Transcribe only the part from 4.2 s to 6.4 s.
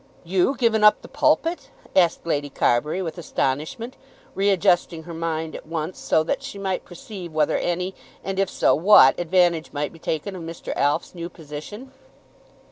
readjusting her mind at once, so